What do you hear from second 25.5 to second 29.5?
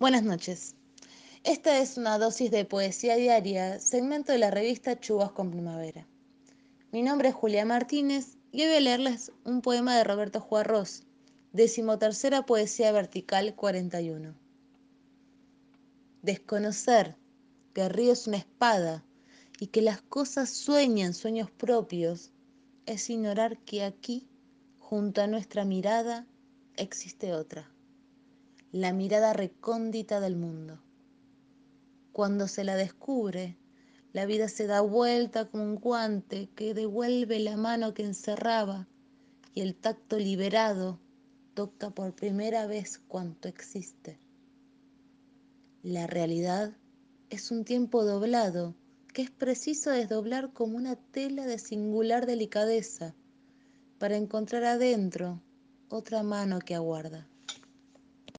mirada, existe otra la mirada